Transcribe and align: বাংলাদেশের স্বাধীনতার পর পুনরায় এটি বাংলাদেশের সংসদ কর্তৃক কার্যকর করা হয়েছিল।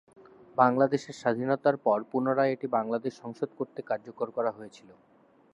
বাংলাদেশের 0.57 1.15
স্বাধীনতার 1.15 1.75
পর 1.77 1.97
পুনরায় 2.11 2.53
এটি 2.55 2.67
বাংলাদেশের 2.77 3.19
সংসদ 3.21 3.49
কর্তৃক 3.57 3.85
কার্যকর 3.89 4.27
করা 4.37 4.51
হয়েছিল। 4.57 4.89